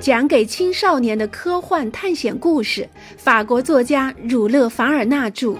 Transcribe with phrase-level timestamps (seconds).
[0.00, 5.48] 讲给青少年的科幻探险故事，法国作家儒勒·凡尔纳著，《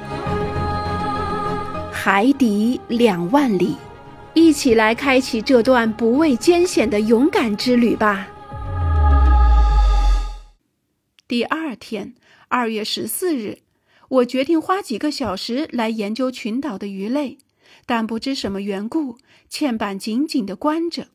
[1.91, 3.71] 海底两万里》，
[4.35, 8.29] 一起来开启这段不畏艰险的勇敢之旅吧。
[11.27, 12.15] 第二天，
[12.47, 13.59] 二月十四日，
[14.09, 17.39] 我决定花几个小时来研究群岛的鱼类，
[17.85, 19.19] 但不知什么缘故，
[19.51, 21.09] 嵌板紧紧地关着。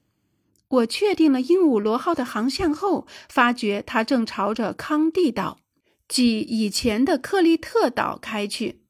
[0.74, 5.60] 我确定了鹦鹉螺号的航向后，发觉它正朝着康蒂岛，
[6.08, 8.82] 即以前的克利特岛开去。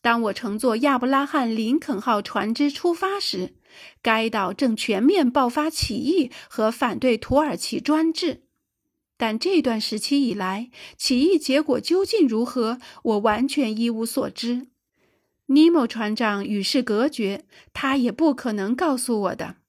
[0.00, 3.54] 当我乘坐亚伯拉罕·林肯号船只出发时，
[4.02, 8.42] 该岛正全面爆发起义和反对土耳其专制。
[9.16, 14.66] 但这段时期以来，起义结果究竟如何，我完全一无所知。
[15.46, 19.61] 尼莫船长与世隔绝，他也不可能告诉我的。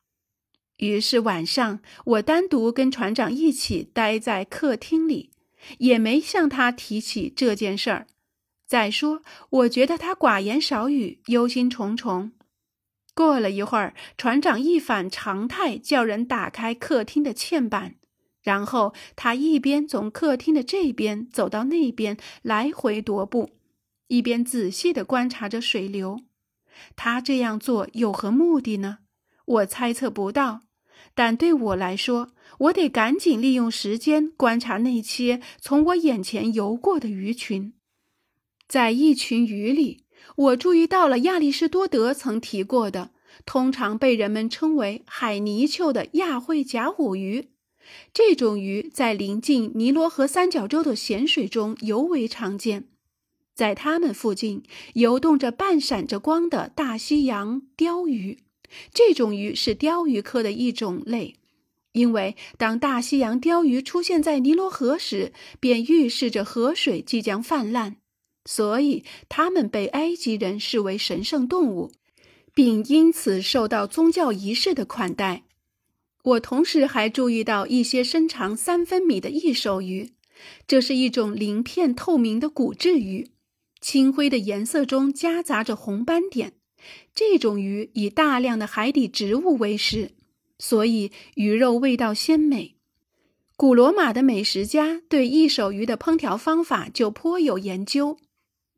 [0.77, 5.31] 于是晚上，我单独跟船长一起待在客厅里，
[5.77, 8.07] 也没向他提起这件事儿。
[8.65, 12.31] 再说，我觉得他寡言少语，忧心忡忡。
[13.13, 17.95] 过了一会儿，船长一反常态，叫人打开客厅的嵌板，
[18.41, 23.51] 然后他一边从客厅的这边走到那边，来回踱步，
[24.07, 26.21] 一边仔细地观察着水流。
[26.95, 28.97] 他这样做有何目的呢？
[29.45, 30.61] 我猜测不到，
[31.13, 37.73] 但对我来说，我得赶紧利用时间观察那些从我眼前游过的鱼群。
[38.67, 40.05] 在一群鱼里，
[40.35, 43.11] 我注意到了亚里士多德曾提过的，
[43.45, 47.49] 通常被人们称为海泥鳅的亚会甲虎鱼。
[48.13, 52.85] 这种鱼在临近尼罗河三角洲的咸水中尤为常见。
[53.53, 58.39] 在它们附近游动着半闪着光的大西洋鲷鱼。
[58.93, 61.35] 这种鱼是鲷鱼科的一种类，
[61.91, 67.95] 因为当大西洋鲷鱼出现在尼罗河时，便预示着河水即将泛滥，
[68.45, 71.91] 所以它们被埃及人视为神圣动物，
[72.53, 75.43] 并因此受到宗教仪式的款待。
[76.23, 80.13] 我同时还注意到一些身长三分米的异手鱼，
[80.65, 83.29] 这是一种鳞片透明的骨质鱼，
[83.81, 86.53] 青灰的颜色中夹杂着红斑点。
[87.13, 90.11] 这种鱼以大量的海底植物为食，
[90.57, 92.75] 所以鱼肉味道鲜美。
[93.55, 98.17] 古罗马的美食家对异手鱼的烹调方法就颇有研究。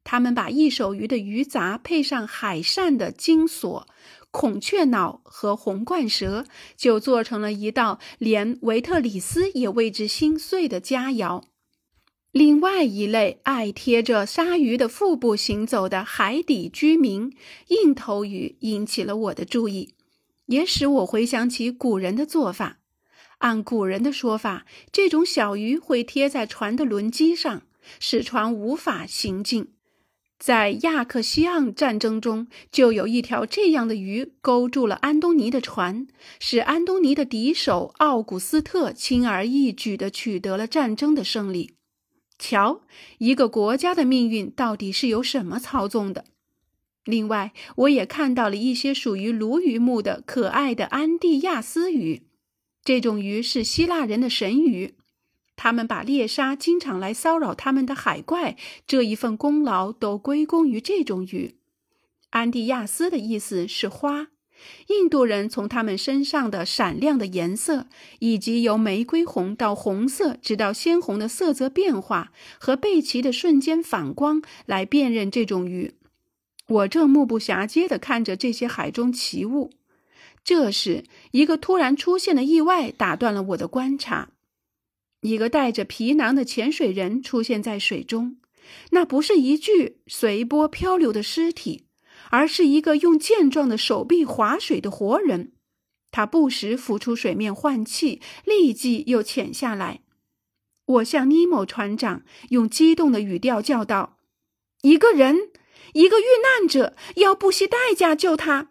[0.03, 3.87] 他们把异手鱼的鱼杂配上海扇的金锁、
[4.29, 6.45] 孔雀脑和红冠蛇，
[6.77, 11.41] 就做成了一道连维特里斯也为之心碎的佳肴。
[12.37, 17.31] 另外一类爱贴着鲨鱼的腹部行走的海底居民——
[17.69, 19.93] 硬头鱼，引起了我的注意，
[20.47, 22.79] 也使我回想起古人的做法。
[23.37, 27.61] 按古人的说法，这种小鱼会贴在船的轮机上，
[28.01, 29.69] 使船无法行进。
[30.37, 36.05] 在亚克西昂战争中，就有一条这样的鱼勾住了安东尼的船，
[36.41, 41.75] 使安东尼的敌手奥古斯特轻而易举地取得了战争的胜利。
[42.37, 42.81] 瞧，
[43.17, 46.25] 一个国家的命运到底是由什么操纵的？
[47.03, 52.23] 另外，我也看到了一些属于鲈鱼目的可爱的安蒂亚斯鱼。
[52.83, 54.95] 这种鱼是希腊人的神鱼，
[55.55, 61.55] 他们把猎杀经常来骚扰他们的海怪这一份功劳都归功于这种鱼。
[62.31, 64.27] 安蒂亚斯的意思是花。
[64.87, 67.87] 印度人从他们身上的闪亮的颜色，
[68.19, 75.93] 以及由玫瑰红到红色直到鲜红的色泽变化和背鳍的瞬间反光来辨认这种鱼。
[76.67, 79.71] 我正目不暇接地看着这些海中奇物，
[80.43, 84.29] 这时一个突然出现的意外打断了我的观察。
[85.21, 88.37] 一个带着皮囊的潜水人出现在水中，
[88.91, 91.84] 那不是一具随波漂流的尸体。
[92.29, 95.51] 而是一个用健壮的手臂划水的活人，
[96.11, 100.01] 他不时浮出水面换气，立即又潜下来。
[100.85, 104.17] 我向尼莫船长用激动的语调叫道
[104.83, 105.49] ：“一个人，
[105.93, 108.69] 一个遇难者，要不惜代价救他。”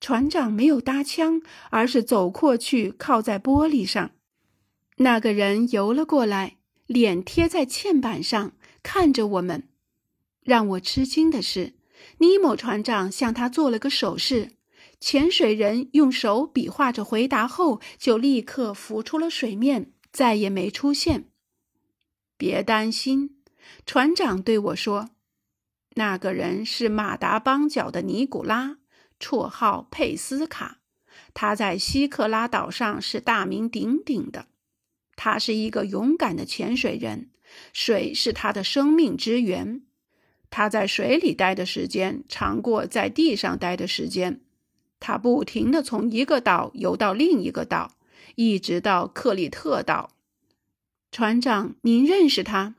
[0.00, 4.12] 船长没有搭腔，而是走过去，靠在玻璃上。
[4.98, 8.52] 那个人游了过来，脸贴在嵌板上，
[8.84, 9.68] 看着我们。
[10.44, 11.77] 让我吃惊的是。
[12.18, 14.52] 尼莫船长向他做了个手势，
[15.00, 21.30] 潜水人用手比划着回答后，就立刻浮出了水面，再也没出现。
[22.36, 23.42] 别担心，
[23.86, 25.10] 船长对我说
[25.96, 28.78] ：“那个人是马达邦角的尼古拉，
[29.18, 30.78] 绰号佩斯卡，
[31.34, 34.46] 他在西克拉岛上是大名鼎鼎的。
[35.16, 37.30] 他是一个勇敢的潜水人，
[37.72, 39.82] 水是他的生命之源。
[40.50, 44.40] 他在水里待的时间长过在地上待的时间。
[45.00, 47.92] 他不停地从一个岛游到另一个岛，
[48.34, 50.10] 一直到克里特岛。
[51.12, 52.74] 船长，您认识他？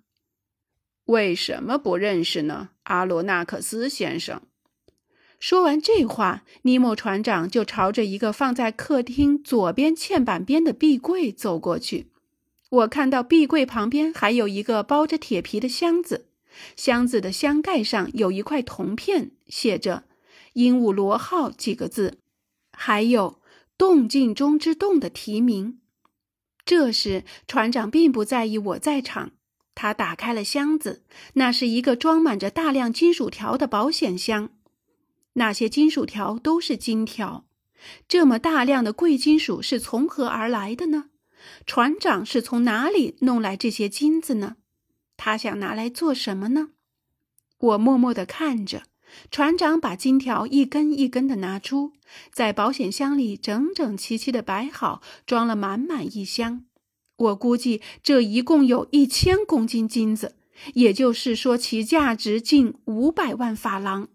[1.05, 4.41] 为什么不认识呢，阿罗纳克斯先生？
[5.39, 12.07] 说完这话，尼莫船长就朝着一个放在客厅左边嵌板边的壁柜走过去。
[12.69, 16.27] 我看到壁柜旁边还有一个包着铁皮的箱子，
[16.75, 20.05] 箱子的箱盖上有一块铜片，写着。
[20.53, 22.19] 鹦鹉螺号几个字，
[22.71, 23.41] 还有
[23.77, 25.79] “动静中之动”的题名。
[26.65, 29.31] 这时，船长并不在意我在场，
[29.75, 31.03] 他打开了箱子，
[31.33, 34.49] 那是一个装满着大量金属条的保险箱。
[35.33, 37.45] 那些金属条都是金条。
[38.07, 41.05] 这么大量的贵金属是从何而来的呢？
[41.65, 44.57] 船长是从哪里弄来这些金子呢？
[45.21, 46.69] 他想拿来做什么呢？
[47.59, 48.83] 我默默地看着。
[49.29, 51.91] 船长把金条一根一根的拿出，
[52.31, 56.63] 在保险箱里整整齐齐的摆好，装了满满一箱。
[57.17, 60.37] 我估计这一共有一千公斤金子，
[60.73, 64.07] 也就是说，其价值近五百万法郎。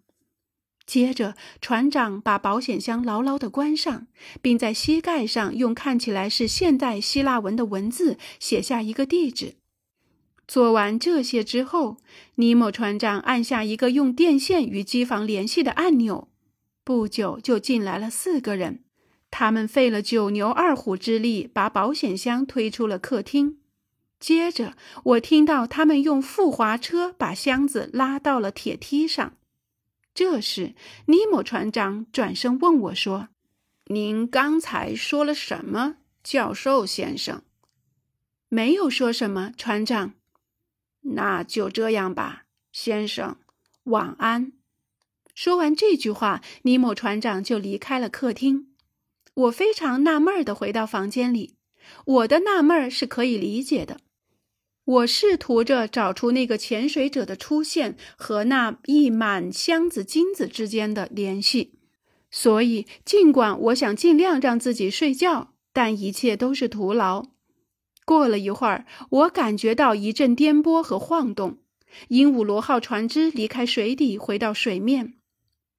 [0.86, 4.06] 接着，船长把保险箱牢牢地关上，
[4.40, 9.56] 并在膝盖上用看起来是现代希腊文的文字写下一个地址。
[10.46, 11.96] 做完这些之后，
[12.34, 16.28] 尼莫船长按下一个用电线与机房联系的按钮，
[16.84, 18.84] 不久就进来了四个人。
[19.30, 23.58] 他们费了九牛二虎之力把保险箱推出了客厅。
[24.20, 29.36] 接着，我听到他们用复滑车把箱子拉到了铁梯上。
[30.14, 30.74] 这时，
[31.06, 33.28] 尼莫船长转身问我说
[33.88, 37.42] ：“您刚才说了什么，教授先生
[38.48, 40.14] ？”“没有说什么，船长。”
[41.04, 43.36] 那就这样吧，先生，
[43.84, 44.52] 晚安。
[45.34, 48.68] 说完这句话，尼莫船长就离开了客厅。
[49.34, 51.56] 我非常纳闷的回到房间里。
[52.06, 53.98] 我的纳闷是可以理解的。
[54.84, 61.78] 我试图着找出那个潜水者的出现和那一满箱子金子之间的联系。
[62.30, 67.33] 所以，尽管我想尽量让自己睡觉，但一切都是徒劳。
[68.04, 71.58] 过了一会儿，我感觉到一阵颠簸和晃动，
[72.08, 75.14] 鹦鹉螺号船只离开水底，回到水面。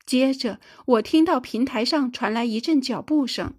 [0.06, 3.56] 接着，我听到平台上传来一阵脚步声，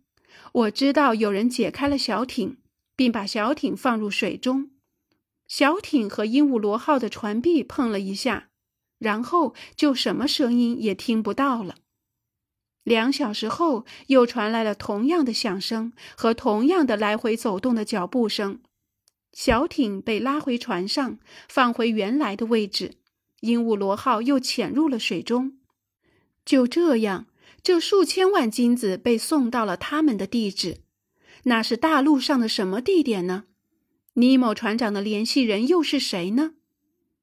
[0.53, 2.59] 我知道有人解开了小艇，
[2.95, 4.71] 并把小艇放入水中。
[5.49, 8.49] 小艇和鹦鹉螺号的船壁碰了一下，
[8.99, 11.77] 然后就什么声音也听不到了。
[12.87, 18.61] 两小时后，又传来了同样的响声和同样的来回走动的脚步声。
[19.33, 21.19] 小艇被拉回船上，
[21.49, 22.95] 放回原来的位置。
[23.41, 25.59] 鹦鹉螺号又潜入了水中。
[26.45, 27.27] 就这样，
[27.61, 30.79] 这数千万金子被送到了他们的地址。
[31.43, 33.47] 那是大陆上的什么地点呢？
[34.15, 36.53] 尼莫船长的联系人又是谁呢？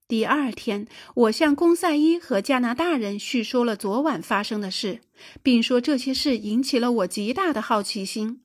[0.08, 5.00] 第二天，我向公赛伊和加拿大人叙说了昨晚发生的事，
[5.42, 8.42] 并说这些事引起了我极大的好奇心。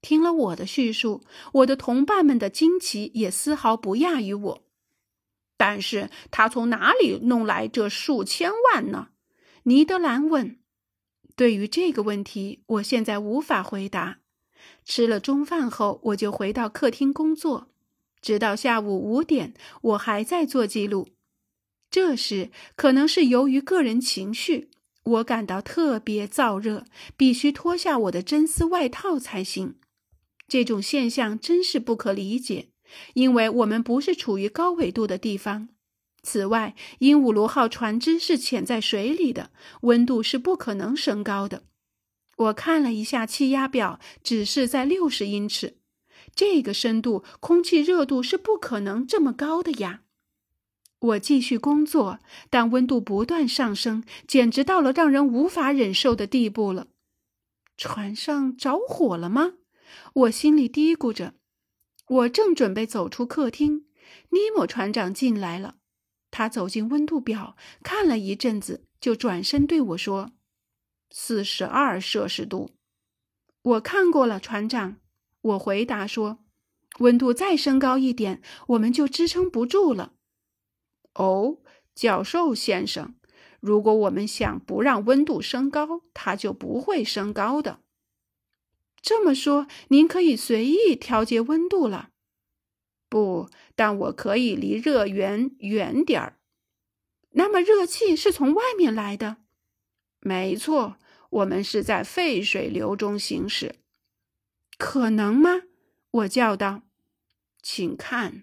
[0.00, 1.22] 听了我的叙述，
[1.52, 4.62] 我的同伴们的惊奇也丝毫不亚于我。
[5.56, 9.08] 但是他从哪里弄来这数千万呢？
[9.64, 10.58] 尼德兰问。
[11.34, 14.18] 对于这个问题，我现在无法回答。
[14.84, 17.71] 吃了中饭后，我就回到客厅工作。
[18.22, 19.52] 直到下午五点，
[19.82, 21.08] 我还在做记录。
[21.90, 24.70] 这时，可能是由于个人情绪，
[25.02, 26.86] 我感到特别燥热，
[27.18, 29.74] 必须脱下我的真丝外套才行。
[30.48, 32.68] 这种现象真是不可理解，
[33.14, 35.68] 因为我们不是处于高纬度的地方。
[36.22, 39.50] 此外，鹦鹉螺号船只是潜在水里的，
[39.80, 41.64] 温度是不可能升高的。
[42.36, 45.78] 我看了一下气压表，只是在六十英尺。
[46.34, 50.02] 这个深度，空气热度是不可能这么高的呀！
[50.98, 56.86] 我继续工作，但温度不断上升，简直到了让人无法忍受的地步了。
[57.76, 59.54] 船上着火了吗？
[60.14, 61.34] 我心里嘀咕着。
[62.08, 63.86] 我正准备走出客厅，
[64.30, 65.76] 尼莫船长进来了。
[66.30, 70.32] 他走进温度表，看了一阵子，就转身对我说
[71.10, 72.70] ：“四十二摄氏度。”
[73.62, 74.96] 我看过了，船长。
[75.42, 76.38] 我回答说
[77.00, 80.14] ：“温度再升高一点，我们就支撑不住了。”
[81.14, 81.58] 哦，
[81.94, 83.14] 教授先生，
[83.60, 87.80] 如果我们想不让温度升高，它就不会升高的。
[89.00, 92.10] 这么说，您可以随意调节温度了。
[93.08, 96.38] 不，但我可以离热源远点儿。
[97.32, 99.38] 那么热气是从外面来的？
[100.20, 100.96] 没错，
[101.30, 103.74] 我们是在废水流中行驶。
[104.84, 105.62] 可能吗？
[106.10, 106.82] 我叫道。
[107.62, 108.42] 请看，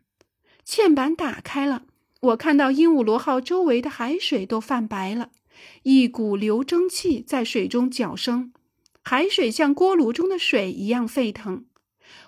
[0.65, 1.83] 嵌板打开了。
[2.21, 5.31] 我看到鹦鹉螺号周围的海水都泛白了，
[5.83, 8.53] 一股流蒸气在水中搅生，
[9.03, 11.65] 海水像锅炉中的水一样沸腾。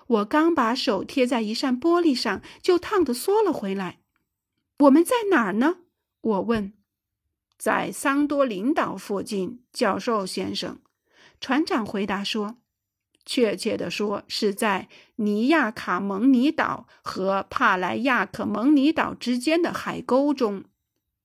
[0.06, 4.00] 我刚把手贴在一扇玻璃上，就烫得缩了回来。
[4.80, 5.78] 我们在哪儿呢？
[6.20, 6.74] 我问。
[7.56, 10.80] 在桑多林岛附近，教授先生。
[11.40, 12.58] 船长回答说
[13.24, 20.64] ：“确切地说，是在尼亚卡蒙尼岛和帕莱亚克蒙尼岛之间的海沟中。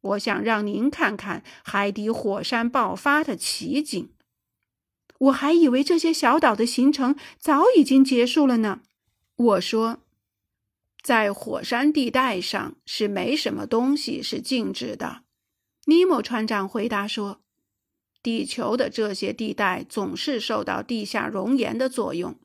[0.01, 4.09] 我想让您看看海底火山爆发的奇景。”
[5.19, 8.81] 我还以为这些小岛的行程早已经结束了呢。
[9.35, 10.03] 我说，
[11.01, 15.23] 在火山地带上是没什么东西是静止的。
[15.85, 17.41] 尼莫船长回答说
[18.27, 22.35] ：“地球的这些地带总是受到地下熔岩的作用。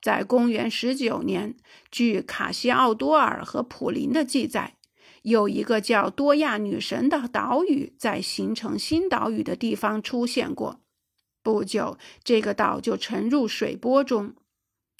[0.00, 1.56] 在公元十九年，
[1.90, 4.76] 据卡西奥多尔和普林的记载，
[5.22, 10.78] 有一个叫多亚女神的岛屿在形成新岛屿的地方出现过。”
[11.42, 14.36] 不久，这个岛就沉入水波中。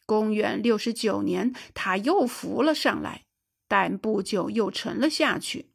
[0.04, 3.22] 公元六十九年，它又浮了上来，
[3.68, 5.66] 但不久又沉了下去。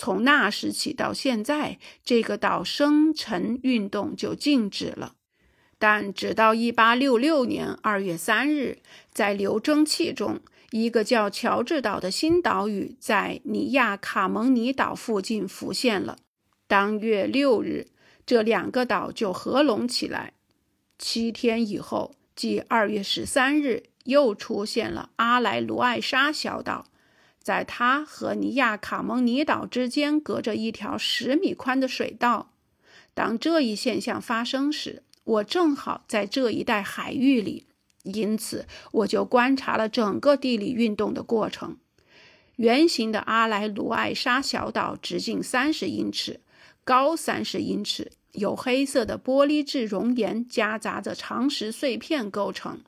[0.00, 5.14] 从那时起到现在，这个岛生沉运动就静止了。
[5.76, 8.78] 但直到一八六六年二月三日，
[9.12, 10.38] 在流蒸气中，
[10.70, 16.18] 一个叫乔治岛的新岛屿在尼亚卡蒙尼岛附近浮现了。
[16.68, 17.88] 当月六日。
[18.24, 20.34] 这两个岛就合拢起来。
[20.98, 26.84] 七天以后，即二月十三日，又出现了阿莱卢艾莎小岛，
[27.48, 32.50] 在它和尼亚卡蒙尼岛之间隔着一条十米宽的水道。
[33.14, 37.64] 当这一现象发生时，我正好在这一带海域里，
[38.02, 41.78] 因此我就观察了整个地理运动的过程。
[42.56, 46.40] 圆形的阿莱卢艾沙小岛直径三十英尺，
[46.84, 48.12] 高三十英尺。
[48.32, 52.82] 由黑色的玻璃质熔岩夹杂着长石碎片构成。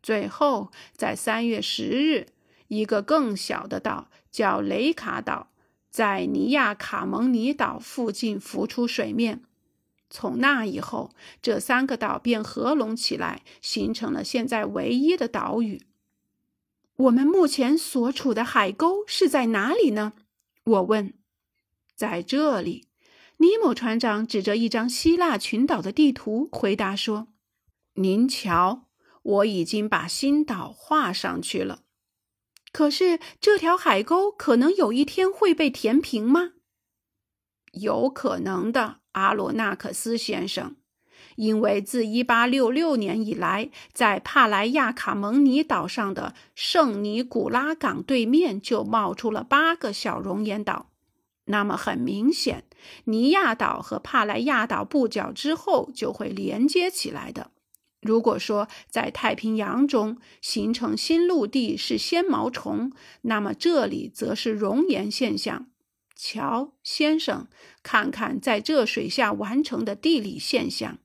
[0.00, 2.28] 最后，在三月十日，
[2.70, 5.50] 一个更小的岛叫雷卡岛，
[5.90, 9.42] 在尼亚卡蒙尼岛附近浮出水面。
[10.08, 11.10] 从那以后，
[11.42, 15.82] 这三个岛便合拢起来，形成了现在唯一的岛屿。
[16.94, 20.12] 我们目前所处的海沟是在哪里呢？
[20.62, 21.14] 我问。
[21.96, 22.86] 在这里。
[23.38, 27.28] 尼莫船长指着一张希腊群岛的地图回答说
[27.94, 28.86] ：“您瞧，
[29.22, 31.80] 我已经把新岛画上去了。
[32.72, 36.52] 可是这条海沟可能有一天会被填平吗？
[37.72, 40.76] 有可能的，阿罗纳克斯先生。
[41.36, 50.90] 因为自1866年以来，在帕莱亚卡蒙尼岛上的圣尼古拉港对面就冒出了八个小熔岩岛。”
[51.46, 52.64] 那么很明显，
[53.04, 57.50] 尼亚岛和帕莱亚岛不久之后就会连接起来的。
[58.00, 62.92] 如果说在太平洋中形成新陆地是纤毛虫，
[63.22, 65.66] 那么这里则是熔岩现象。
[66.16, 67.48] 瞧，先生，
[67.82, 70.98] 看看在这水下完成的地理现象。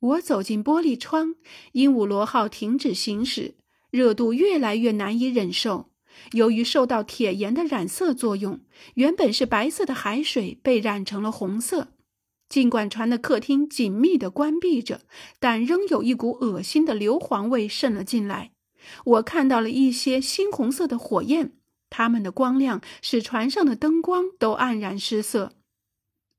[0.00, 1.34] 我走进玻璃窗，
[1.72, 3.56] 鹦鹉螺号停止行驶，
[3.90, 5.90] 热度越来越难以忍受。
[6.32, 8.60] 由于受到铁盐的染色作用，
[8.94, 11.88] 原本是白色的海水被染成了红色。
[12.50, 15.02] 尽管船的客厅紧密地关闭着，
[15.38, 18.50] 但仍有一股恶心的硫磺味渗了进来。
[19.04, 21.52] 我看到了一些猩红色的火焰，
[21.88, 25.52] 它们的光亮使船上的灯光都黯然失色。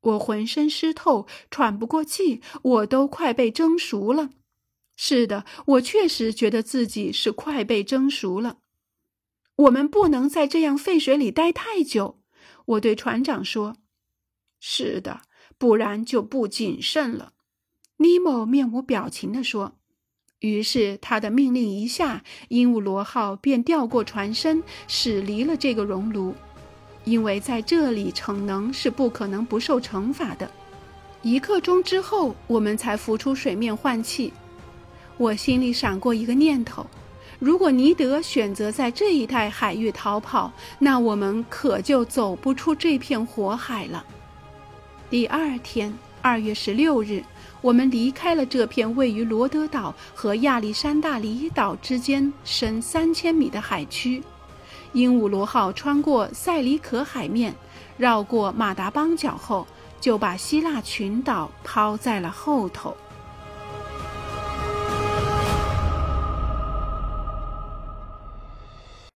[0.02, 4.32] 我浑身湿透，喘不过气，我都快被蒸熟了。
[4.98, 8.58] 是的，我确实觉得自己是快被蒸熟了。
[9.56, 12.20] 我们不能在这样废水里待太久，
[12.66, 13.78] 我对船长说
[14.60, 15.22] ：“是的，
[15.62, 17.34] 不然就不谨慎了。”
[17.98, 19.74] 尼莫面无表情地说。
[20.40, 26.34] 于是他的命令一下，鹦鹉螺号便调过船身，驶离了这个熔炉，
[27.04, 30.50] 因为在这里逞能是不可能不受惩罚的。
[31.22, 34.34] 一刻钟之后，我们才浮出水面换气。
[35.18, 36.84] 我心里闪过一个念头。
[37.38, 44.04] 如果尼德选择在这一带海域逃跑，那我们可就走不出这片火海了。
[45.12, 47.22] 第二天，二月十六日，
[47.60, 54.24] 我们离开了这片位于罗德岛和亚历山大里岛之间深三千米的海区。
[54.94, 57.54] 鹦鹉螺号穿过塞里可海面，
[57.98, 59.68] 绕过马达邦角后，
[60.00, 62.96] 就把希腊群岛抛在了后头。